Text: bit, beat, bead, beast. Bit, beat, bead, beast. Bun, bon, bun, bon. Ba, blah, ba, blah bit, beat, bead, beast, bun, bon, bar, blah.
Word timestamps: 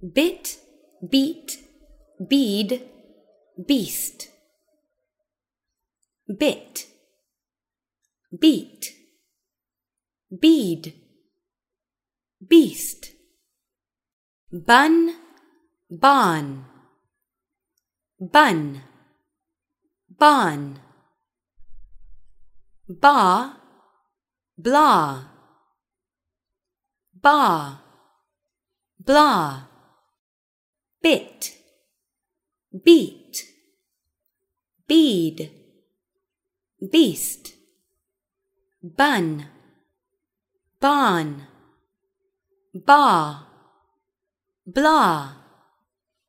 bit, 0.00 0.58
beat, 1.10 1.58
bead, 2.28 2.82
beast. 3.66 4.28
Bit, 6.38 6.86
beat, 8.38 8.92
bead, 10.30 10.94
beast. 12.46 13.12
Bun, 14.52 15.14
bon, 15.90 16.64
bun, 18.18 18.82
bon. 20.08 20.78
Ba, 22.88 23.56
blah, 24.56 25.24
ba, 27.20 27.82
blah 29.04 29.67
bit, 31.08 31.56
beat, 32.84 33.44
bead, 34.86 35.50
beast, 36.92 37.54
bun, 38.82 39.46
bon, 40.78 41.46
bar, 42.74 43.46
blah. 44.66 45.37